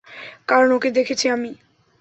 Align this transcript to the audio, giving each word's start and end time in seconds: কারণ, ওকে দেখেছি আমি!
কারণ, 0.47 0.69
ওকে 0.71 0.89
দেখেছি 0.91 1.25
আমি! 1.29 1.51